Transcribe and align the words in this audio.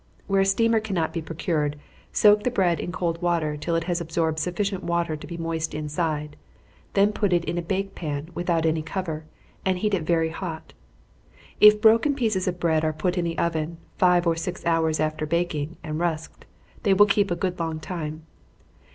Where 0.25 0.41
a 0.41 0.45
steamer 0.45 0.79
cannot 0.79 1.13
be 1.13 1.21
procured, 1.21 1.75
soak 2.11 2.41
the 2.41 2.49
bread 2.49 2.79
in 2.79 2.91
cold 2.91 3.21
water 3.21 3.55
till 3.55 3.75
it 3.75 3.83
has 3.83 4.01
absorbed 4.01 4.39
sufficient 4.39 4.83
water 4.83 5.15
to 5.15 5.27
be 5.27 5.37
moist 5.37 5.75
inside 5.75 6.37
then 6.93 7.13
put 7.13 7.31
it 7.31 7.45
in 7.45 7.59
a 7.59 7.61
bake 7.61 7.93
pan, 7.93 8.31
without 8.33 8.65
any 8.65 8.81
cover, 8.81 9.25
and 9.63 9.77
heat 9.77 9.93
it 9.93 10.01
very 10.01 10.29
hot. 10.29 10.73
If 11.59 11.81
broken 11.81 12.15
pieces 12.15 12.47
of 12.47 12.59
bread 12.59 12.83
are 12.83 12.93
put 12.93 13.15
in 13.15 13.25
the 13.25 13.37
oven, 13.37 13.77
five 13.99 14.25
or 14.25 14.35
six 14.35 14.65
hours 14.65 14.99
after 14.99 15.27
baking, 15.27 15.77
and 15.83 15.99
rusked, 15.99 16.45
they 16.81 16.95
will 16.95 17.05
keep 17.05 17.27
good 17.39 17.59
a 17.59 17.63
long 17.63 17.79
time. 17.79 18.25